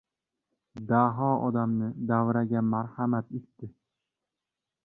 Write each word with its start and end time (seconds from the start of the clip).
Daho 0.91 1.27
odamni 1.49 1.91
davraga 2.13 2.65
marhamat 2.73 3.33
etdi. 3.41 3.71